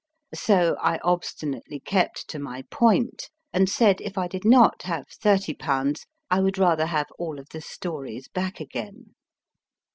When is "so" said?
0.33-0.75